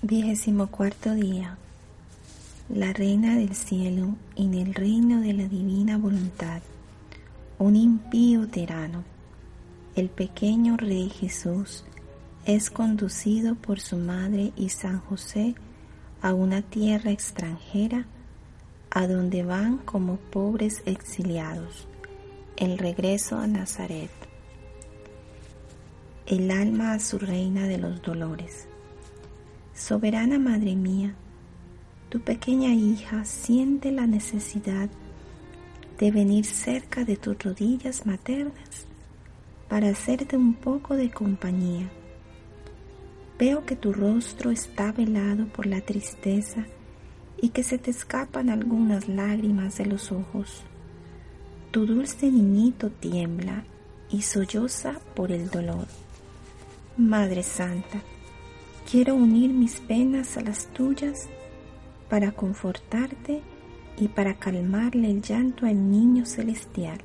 [0.00, 1.58] Vigésimo cuarto día.
[2.72, 6.62] La Reina del Cielo en el reino de la divina voluntad.
[7.58, 9.02] Un impío tirano.
[9.96, 11.82] El pequeño Rey Jesús
[12.44, 15.56] es conducido por su madre y San José
[16.22, 18.06] a una tierra extranjera
[18.90, 21.88] a donde van como pobres exiliados.
[22.56, 24.12] El regreso a Nazaret.
[26.24, 28.68] El alma a su reina de los dolores.
[29.78, 31.14] Soberana Madre mía,
[32.08, 34.88] tu pequeña hija siente la necesidad
[36.00, 38.88] de venir cerca de tus rodillas maternas
[39.68, 41.88] para hacerte un poco de compañía.
[43.38, 46.66] Veo que tu rostro está velado por la tristeza
[47.40, 50.64] y que se te escapan algunas lágrimas de los ojos.
[51.70, 53.62] Tu dulce niñito tiembla
[54.10, 55.86] y solloza por el dolor.
[56.96, 58.02] Madre Santa,
[58.90, 61.28] Quiero unir mis penas a las tuyas
[62.08, 63.42] para confortarte
[63.98, 66.96] y para calmarle el llanto al niño celestial.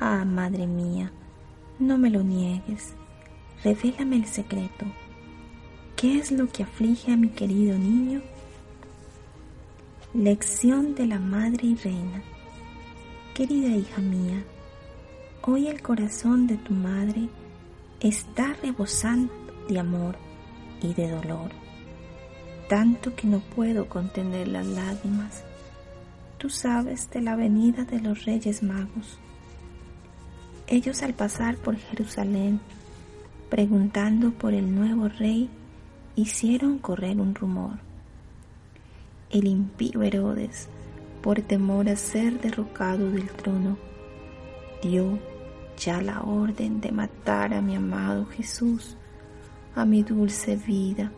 [0.00, 1.12] Ah, Madre mía,
[1.78, 2.94] no me lo niegues,
[3.62, 4.84] revélame el secreto.
[5.94, 8.20] ¿Qué es lo que aflige a mi querido niño?
[10.12, 12.20] Lección de la Madre y Reina.
[13.32, 14.42] Querida hija mía,
[15.42, 17.28] hoy el corazón de tu madre
[18.00, 19.39] está rebosando
[19.70, 20.16] de amor
[20.82, 21.50] y de dolor,
[22.68, 25.44] tanto que no puedo contener las lágrimas.
[26.38, 29.18] Tú sabes de la venida de los Reyes Magos.
[30.66, 32.60] Ellos al pasar por Jerusalén,
[33.48, 35.48] preguntando por el nuevo rey,
[36.16, 37.78] hicieron correr un rumor.
[39.30, 40.68] El impío Herodes,
[41.22, 43.76] por temor a ser derrocado del trono,
[44.82, 45.18] dio
[45.76, 48.96] ya la orden de matar a mi amado Jesús
[49.74, 51.10] a mi dulce vida,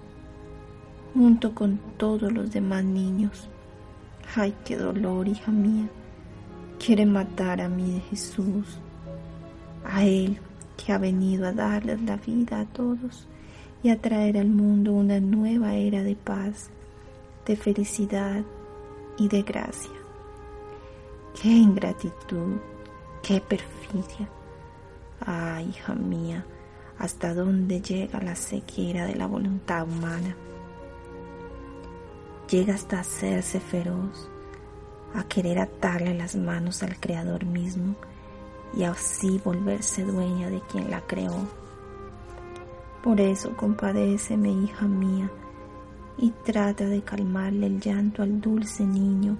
[1.14, 3.48] junto con todos los demás niños.
[4.34, 5.88] Ay, qué dolor, hija mía.
[6.78, 8.78] Quiere matar a mi Jesús,
[9.84, 10.38] a Él
[10.76, 13.26] que ha venido a darles la vida a todos
[13.82, 16.70] y a traer al mundo una nueva era de paz,
[17.46, 18.42] de felicidad
[19.18, 19.90] y de gracia.
[21.40, 22.56] Qué ingratitud,
[23.22, 24.28] qué perfidia.
[25.24, 26.44] Ay, hija mía,
[27.02, 30.36] hasta dónde llega la sequera de la voluntad humana.
[32.48, 34.30] Llega hasta hacerse feroz,
[35.12, 37.96] a querer atarle las manos al Creador mismo
[38.72, 41.34] y así volverse dueña de quien la creó.
[43.02, 45.28] Por eso compadéceme, hija mía,
[46.18, 49.36] y trata de calmarle el llanto al dulce niño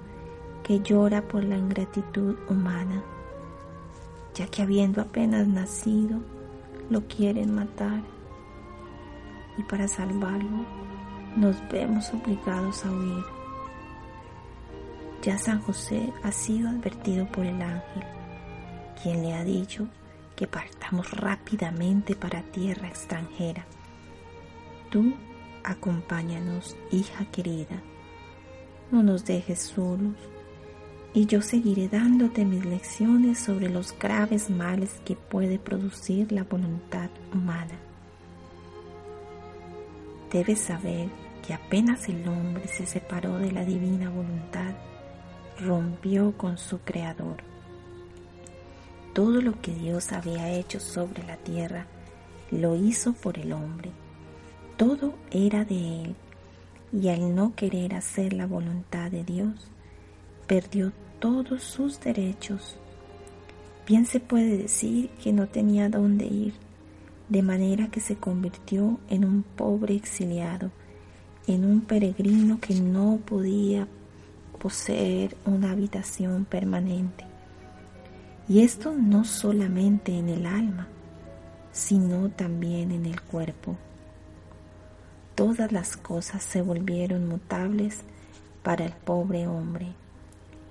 [0.64, 3.04] que llora por la ingratitud humana,
[4.34, 6.18] ya que habiendo apenas nacido,
[6.92, 8.02] lo quieren matar
[9.56, 10.66] y para salvarlo
[11.36, 13.24] nos vemos obligados a huir.
[15.22, 18.02] Ya San José ha sido advertido por el ángel,
[19.02, 19.88] quien le ha dicho
[20.36, 23.64] que partamos rápidamente para tierra extranjera.
[24.90, 25.14] Tú
[25.64, 27.80] acompáñanos, hija querida,
[28.90, 30.16] no nos dejes solos
[31.14, 37.10] y yo seguiré dándote mis lecciones sobre los graves males que puede producir la voluntad
[37.34, 37.78] humana.
[40.32, 41.08] Debes saber
[41.46, 44.72] que apenas el hombre se separó de la divina voluntad,
[45.60, 47.36] rompió con su Creador.
[49.12, 51.86] Todo lo que Dios había hecho sobre la tierra,
[52.50, 53.90] lo hizo por el hombre.
[54.78, 56.16] Todo era de Él,
[56.92, 59.70] y al no querer hacer la voluntad de Dios,
[60.52, 62.76] perdió todos sus derechos.
[63.86, 66.52] Bien se puede decir que no tenía dónde ir,
[67.30, 70.70] de manera que se convirtió en un pobre exiliado,
[71.46, 73.88] en un peregrino que no podía
[74.60, 77.24] poseer una habitación permanente.
[78.46, 80.86] Y esto no solamente en el alma,
[81.72, 83.78] sino también en el cuerpo.
[85.34, 88.02] Todas las cosas se volvieron mutables
[88.62, 89.94] para el pobre hombre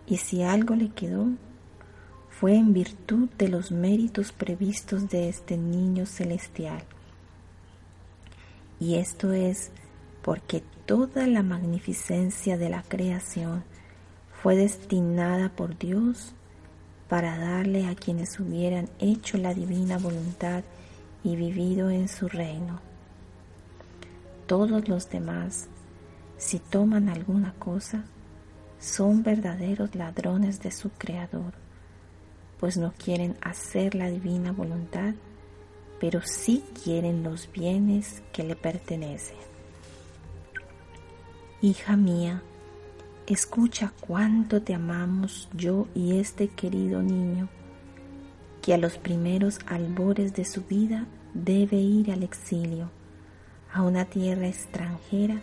[0.08, 1.28] y si algo le quedó,
[2.30, 6.84] fue en virtud de los méritos previstos de este niño celestial.
[8.80, 9.72] Y esto es
[10.24, 13.64] porque toda la magnificencia de la creación
[14.42, 16.34] fue destinada por Dios
[17.08, 20.64] para darle a quienes hubieran hecho la divina voluntad
[21.24, 22.80] y vivido en su reino.
[24.48, 25.68] Todos los demás,
[26.38, 28.04] si toman alguna cosa,
[28.82, 31.54] son verdaderos ladrones de su Creador,
[32.60, 35.14] pues no quieren hacer la divina voluntad,
[36.00, 39.38] pero sí quieren los bienes que le pertenecen.
[41.62, 42.42] Hija mía,
[43.28, 47.50] escucha cuánto te amamos yo y este querido niño,
[48.64, 51.06] que a los primeros albores de su vida
[51.36, 52.90] debe ir al exilio,
[53.72, 55.40] a una tierra extranjera,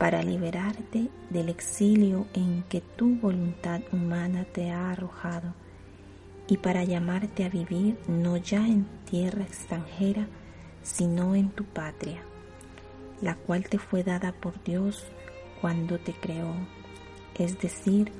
[0.00, 5.54] para liberarte del exilio en que tu voluntad humana te ha arrojado
[6.48, 10.26] y para llamarte a vivir no ya en tierra extranjera,
[10.82, 12.22] sino en tu patria
[13.20, 15.04] la cual te fue dada por Dios
[15.60, 16.54] cuando te creó,
[17.38, 18.12] es decir,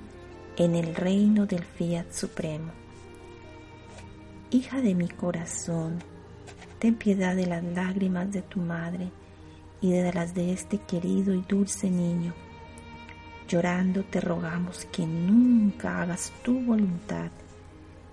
[0.57, 2.73] en el reino del fiat supremo.
[4.51, 6.01] Hija de mi corazón,
[6.79, 9.11] ten piedad de las lágrimas de tu madre
[9.81, 12.35] y de las de este querido y dulce niño.
[13.49, 17.31] Llorando te rogamos que nunca hagas tu voluntad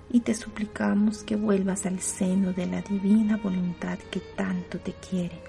[0.10, 5.48] y te suplicamos que vuelvas al seno de la divina voluntad que tanto te quiere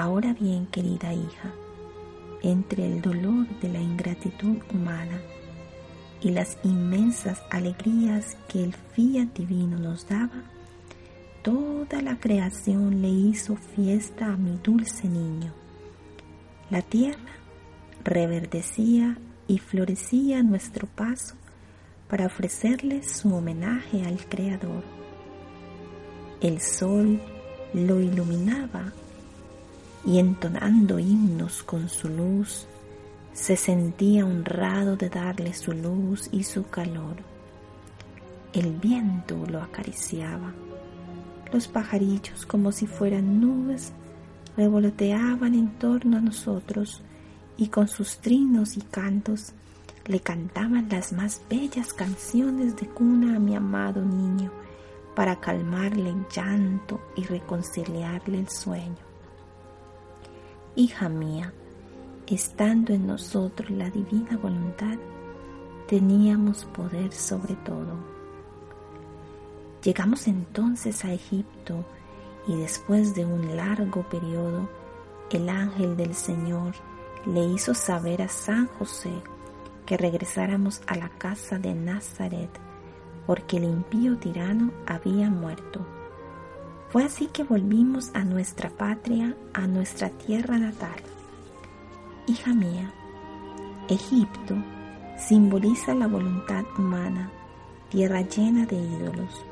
[0.00, 1.52] Ahora bien, querida hija,
[2.42, 5.20] entre el dolor de la ingratitud humana
[6.22, 10.42] y las inmensas alegrías que el fiat divino nos daba,
[11.42, 15.52] toda la creación le hizo fiesta a mi dulce niño.
[16.70, 17.32] La tierra
[18.04, 21.34] reverdecía y florecía a nuestro paso
[22.08, 24.84] para ofrecerle su homenaje al Creador.
[26.40, 27.20] El sol
[27.74, 28.92] lo iluminaba
[30.04, 32.66] y entonando himnos con su luz,
[33.32, 37.16] se sentía honrado de darle su luz y su calor.
[38.52, 40.52] El viento lo acariciaba.
[41.52, 43.92] Los pajarillos, como si fueran nubes,
[44.56, 47.02] revoloteaban en torno a nosotros
[47.56, 49.52] y con sus trinos y cantos
[50.06, 54.50] le cantaban las más bellas canciones de cuna a mi amado niño
[55.14, 58.96] para calmarle el llanto y reconciliarle el sueño.
[60.76, 61.52] Hija mía,
[62.26, 64.96] estando en nosotros la divina voluntad,
[65.88, 68.09] teníamos poder sobre todo.
[69.82, 71.84] Llegamos entonces a Egipto
[72.46, 74.68] y después de un largo periodo,
[75.30, 76.74] el ángel del Señor
[77.26, 79.12] le hizo saber a San José
[79.86, 82.50] que regresáramos a la casa de Nazaret,
[83.26, 85.86] porque el impío tirano había muerto
[86.90, 91.00] fue así que volvimos a nuestra patria, a nuestra tierra natal.
[92.26, 92.92] Hija mía,
[93.88, 94.56] Egipto
[95.16, 97.30] simboliza la voluntad humana,
[97.90, 99.44] tierra llena de ídolos,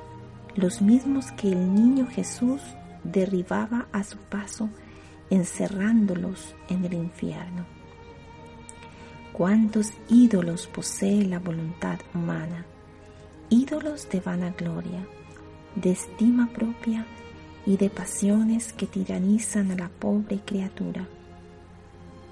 [0.58, 2.60] los mismos que el niño Jesús
[3.04, 4.68] derribaba a su paso,
[5.30, 7.64] encerrándolos en el infierno.
[9.32, 12.66] ¿Cuántos ídolos posee la voluntad humana?
[13.50, 15.06] Ídolos de vanagloria,
[15.76, 17.06] de estima propia
[17.64, 21.06] y de pasiones que tiranizan a la pobre criatura.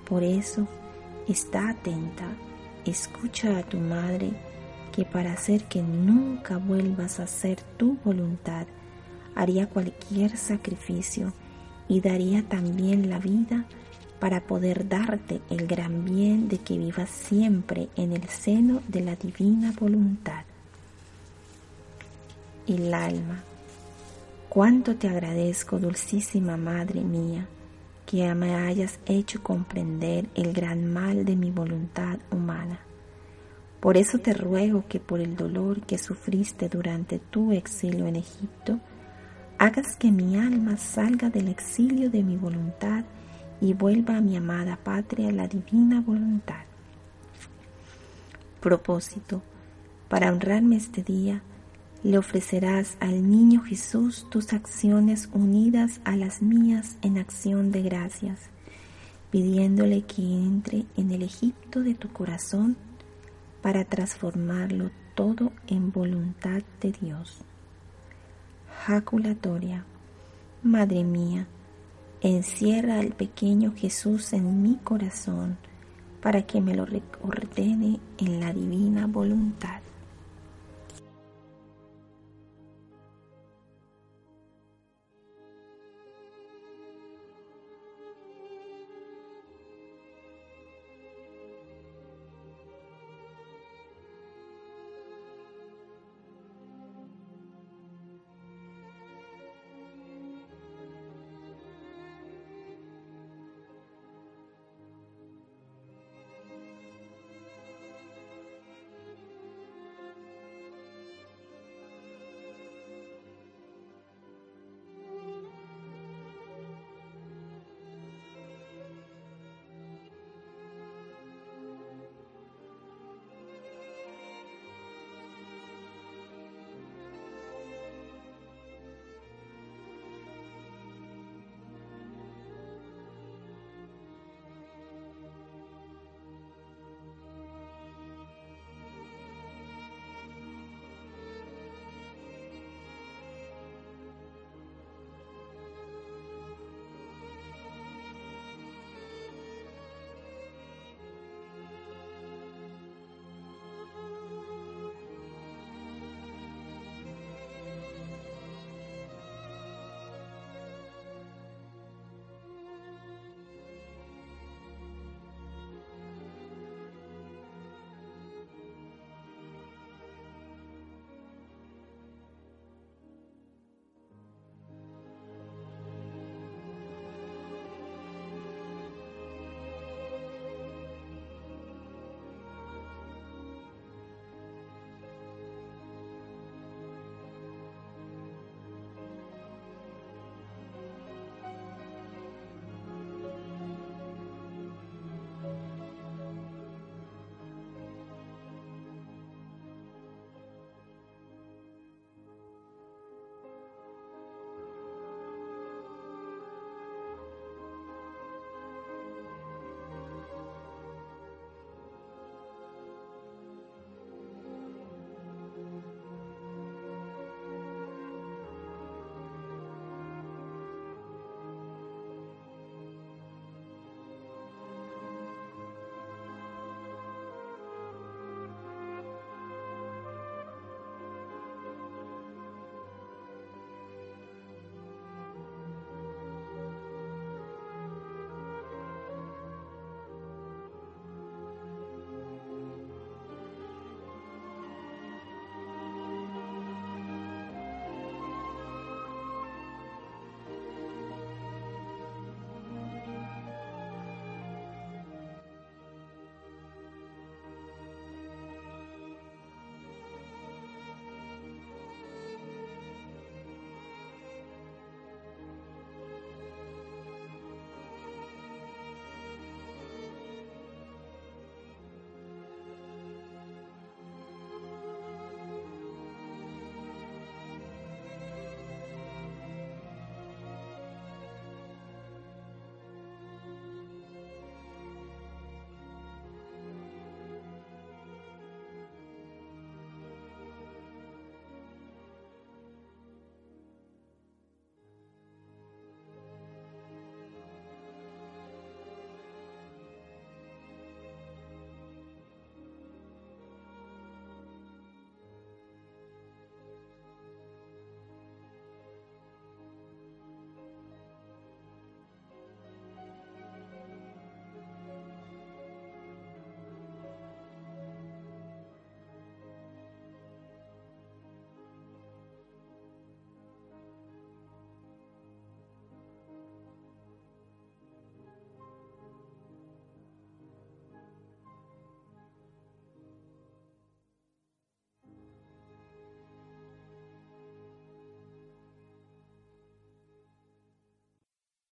[0.05, 0.67] Por eso,
[1.29, 2.27] está atenta,
[2.85, 4.33] escucha a tu madre,
[4.97, 8.67] que para hacer que nunca vuelvas a hacer tu voluntad,
[9.35, 11.35] haría cualquier sacrificio
[11.87, 13.67] y daría también la vida
[14.19, 19.17] para poder darte el gran bien de que vivas siempre en el seno de la
[19.17, 20.45] divina voluntad.
[22.67, 23.45] El alma
[24.49, 27.47] Cuánto te agradezco, dulcísima Madre mía,
[28.07, 32.81] que me hayas hecho comprender el gran mal de mi voluntad humana.
[33.81, 38.81] Por eso te ruego que por el dolor que sufriste durante tu exilio en Egipto,
[39.59, 43.05] hagas que mi alma salga del exilio de mi voluntad
[43.61, 46.65] y vuelva a mi amada patria la divina voluntad.
[48.61, 49.43] Propósito,
[50.09, 51.43] para honrarme este día,
[52.03, 58.41] le ofrecerás al niño Jesús tus acciones unidas a las mías en acción de gracias,
[59.31, 62.77] pidiéndole que entre en el Egipto de tu corazón
[63.67, 67.39] para transformarlo todo en voluntad de Dios.
[68.85, 69.85] Jaculatoria,
[70.63, 71.49] Madre mía,
[72.21, 75.59] encierra al pequeño Jesús en mi corazón
[76.23, 76.87] para que me lo
[77.23, 79.81] ordene en la divina voluntad.